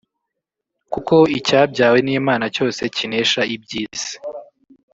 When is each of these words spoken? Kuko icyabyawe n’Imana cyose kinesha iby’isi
Kuko 0.91 1.15
icyabyawe 1.39 1.97
n’Imana 2.07 2.45
cyose 2.55 2.81
kinesha 2.95 3.41
iby’isi 3.55 4.15